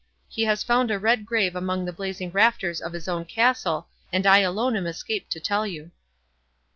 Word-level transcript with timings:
He 0.27 0.45
has 0.45 0.63
found 0.63 0.89
a 0.89 0.97
red 0.97 1.27
grave 1.27 1.55
among 1.55 1.85
the 1.85 1.93
blazing 1.93 2.31
rafters 2.31 2.81
of 2.81 2.91
his 2.91 3.07
own 3.07 3.23
castle 3.23 3.87
and 4.11 4.25
I 4.25 4.39
alone 4.39 4.75
am 4.75 4.87
escaped 4.87 5.31
to 5.33 5.39
tell 5.39 5.67
you." 5.67 5.91